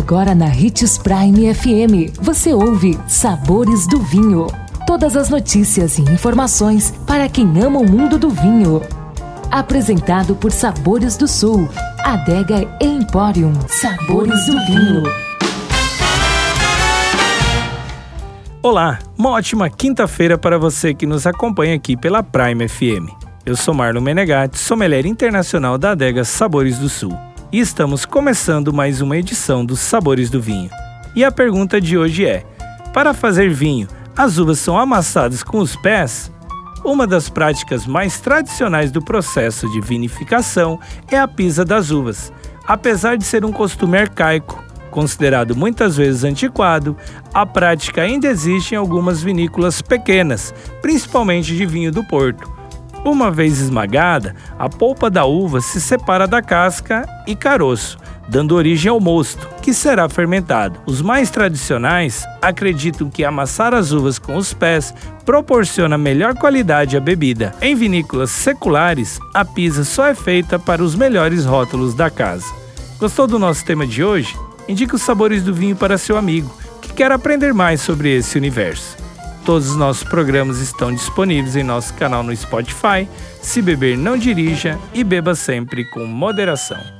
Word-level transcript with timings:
Agora 0.00 0.34
na 0.34 0.46
Ritz 0.46 0.96
Prime 0.96 1.54
FM, 1.54 2.18
você 2.22 2.54
ouve 2.54 2.98
Sabores 3.06 3.86
do 3.86 4.00
Vinho. 4.00 4.46
Todas 4.86 5.14
as 5.14 5.28
notícias 5.28 5.98
e 5.98 6.02
informações 6.02 6.90
para 7.06 7.28
quem 7.28 7.46
ama 7.62 7.80
o 7.80 7.88
mundo 7.88 8.18
do 8.18 8.30
vinho. 8.30 8.80
Apresentado 9.50 10.34
por 10.34 10.52
Sabores 10.52 11.18
do 11.18 11.28
Sul, 11.28 11.68
Adega 12.02 12.66
Emporium. 12.80 13.52
Sabores 13.68 14.46
do 14.46 14.52
Vinho. 14.64 15.02
Olá, 18.62 19.00
uma 19.18 19.30
ótima 19.32 19.68
quinta-feira 19.68 20.38
para 20.38 20.58
você 20.58 20.94
que 20.94 21.04
nos 21.04 21.26
acompanha 21.26 21.74
aqui 21.74 21.94
pela 21.94 22.22
Prime 22.22 22.66
FM. 22.66 23.12
Eu 23.44 23.54
sou 23.54 23.74
Marlon 23.74 24.00
Menegatti, 24.00 24.58
sommelier 24.58 25.04
internacional 25.04 25.76
da 25.76 25.90
adega 25.90 26.24
Sabores 26.24 26.78
do 26.78 26.88
Sul. 26.88 27.29
E 27.52 27.58
estamos 27.58 28.04
começando 28.04 28.72
mais 28.72 29.00
uma 29.00 29.16
edição 29.16 29.64
dos 29.64 29.80
Sabores 29.80 30.30
do 30.30 30.40
Vinho. 30.40 30.70
E 31.16 31.24
a 31.24 31.32
pergunta 31.32 31.80
de 31.80 31.98
hoje 31.98 32.24
é: 32.24 32.44
para 32.92 33.12
fazer 33.12 33.50
vinho, 33.50 33.88
as 34.16 34.38
uvas 34.38 34.60
são 34.60 34.78
amassadas 34.78 35.42
com 35.42 35.58
os 35.58 35.74
pés? 35.74 36.30
Uma 36.84 37.08
das 37.08 37.28
práticas 37.28 37.88
mais 37.88 38.20
tradicionais 38.20 38.92
do 38.92 39.02
processo 39.02 39.68
de 39.72 39.80
vinificação 39.80 40.78
é 41.10 41.18
a 41.18 41.26
pisa 41.26 41.64
das 41.64 41.90
uvas. 41.90 42.32
Apesar 42.64 43.16
de 43.16 43.24
ser 43.24 43.44
um 43.44 43.52
costume 43.52 43.98
arcaico, 43.98 44.62
Considerado 44.90 45.54
muitas 45.54 45.96
vezes 45.96 46.24
antiquado, 46.24 46.96
a 47.32 47.46
prática 47.46 48.02
ainda 48.02 48.26
existe 48.26 48.74
em 48.74 48.76
algumas 48.76 49.22
vinícolas 49.22 49.80
pequenas, 49.80 50.52
principalmente 50.82 51.56
de 51.56 51.64
vinho 51.64 51.92
do 51.92 52.02
Porto. 52.02 52.59
Uma 53.04 53.30
vez 53.30 53.60
esmagada, 53.60 54.34
a 54.58 54.68
polpa 54.68 55.08
da 55.08 55.24
uva 55.24 55.60
se 55.60 55.80
separa 55.80 56.26
da 56.26 56.42
casca 56.42 57.08
e 57.26 57.34
caroço, 57.34 57.98
dando 58.28 58.54
origem 58.54 58.90
ao 58.90 59.00
mosto, 59.00 59.48
que 59.62 59.72
será 59.72 60.08
fermentado. 60.08 60.78
Os 60.84 61.00
mais 61.00 61.30
tradicionais 61.30 62.24
acreditam 62.42 63.08
que 63.08 63.24
amassar 63.24 63.72
as 63.72 63.90
uvas 63.92 64.18
com 64.18 64.36
os 64.36 64.52
pés 64.52 64.94
proporciona 65.24 65.96
melhor 65.96 66.34
qualidade 66.34 66.96
à 66.96 67.00
bebida. 67.00 67.54
Em 67.62 67.74
vinícolas 67.74 68.30
seculares, 68.30 69.18
a 69.32 69.44
pisa 69.44 69.84
só 69.84 70.06
é 70.06 70.14
feita 70.14 70.58
para 70.58 70.82
os 70.82 70.94
melhores 70.94 71.44
rótulos 71.44 71.94
da 71.94 72.10
casa. 72.10 72.46
Gostou 72.98 73.26
do 73.26 73.38
nosso 73.38 73.64
tema 73.64 73.86
de 73.86 74.04
hoje? 74.04 74.36
indique 74.70 74.94
os 74.94 75.02
sabores 75.02 75.42
do 75.42 75.52
vinho 75.52 75.74
para 75.74 75.98
seu 75.98 76.16
amigo 76.16 76.54
que 76.80 76.92
quer 76.92 77.10
aprender 77.10 77.52
mais 77.52 77.80
sobre 77.80 78.16
esse 78.16 78.38
universo. 78.38 78.96
Todos 79.50 79.70
os 79.70 79.76
nossos 79.76 80.04
programas 80.04 80.60
estão 80.60 80.94
disponíveis 80.94 81.56
em 81.56 81.64
nosso 81.64 81.92
canal 81.94 82.22
no 82.22 82.34
Spotify. 82.36 83.08
Se 83.42 83.60
beber, 83.60 83.98
não 83.98 84.16
dirija 84.16 84.78
e 84.94 85.02
beba 85.02 85.34
sempre 85.34 85.84
com 85.90 86.06
moderação. 86.06 86.99